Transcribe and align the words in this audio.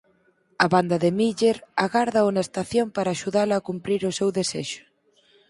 A 0.63 0.67
banda 0.73 0.97
de 1.03 1.11
Miller 1.19 1.57
agárdao 1.85 2.27
na 2.31 2.45
estación 2.47 2.87
para 2.95 3.13
axudalo 3.15 3.53
a 3.55 3.65
cumprir 3.67 4.01
o 4.09 4.15
seu 4.17 4.29
desexo. 4.37 4.83